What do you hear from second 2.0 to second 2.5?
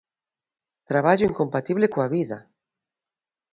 vida!